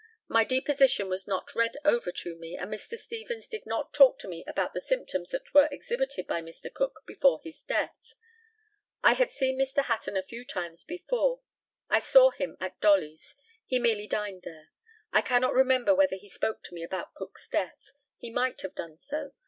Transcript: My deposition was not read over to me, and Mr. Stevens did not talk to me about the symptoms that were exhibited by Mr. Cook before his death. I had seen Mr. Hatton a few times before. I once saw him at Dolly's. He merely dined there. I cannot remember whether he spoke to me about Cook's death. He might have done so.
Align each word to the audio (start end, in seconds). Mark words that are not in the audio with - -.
My 0.27 0.43
deposition 0.45 1.09
was 1.09 1.27
not 1.27 1.53
read 1.53 1.77
over 1.85 2.11
to 2.11 2.35
me, 2.35 2.57
and 2.57 2.73
Mr. 2.73 2.97
Stevens 2.97 3.47
did 3.47 3.67
not 3.67 3.93
talk 3.93 4.17
to 4.17 4.27
me 4.27 4.43
about 4.47 4.73
the 4.73 4.79
symptoms 4.79 5.29
that 5.29 5.53
were 5.53 5.69
exhibited 5.71 6.25
by 6.25 6.41
Mr. 6.41 6.73
Cook 6.73 7.03
before 7.05 7.39
his 7.43 7.61
death. 7.61 8.15
I 9.03 9.13
had 9.13 9.31
seen 9.31 9.59
Mr. 9.59 9.83
Hatton 9.83 10.17
a 10.17 10.23
few 10.23 10.43
times 10.43 10.83
before. 10.83 11.41
I 11.87 11.97
once 11.97 12.05
saw 12.05 12.31
him 12.31 12.57
at 12.59 12.79
Dolly's. 12.81 13.35
He 13.63 13.77
merely 13.77 14.07
dined 14.07 14.41
there. 14.41 14.71
I 15.13 15.21
cannot 15.21 15.53
remember 15.53 15.93
whether 15.93 16.15
he 16.15 16.29
spoke 16.29 16.63
to 16.63 16.73
me 16.73 16.81
about 16.81 17.13
Cook's 17.13 17.47
death. 17.47 17.91
He 18.17 18.31
might 18.31 18.61
have 18.61 18.73
done 18.73 18.97
so. 18.97 19.33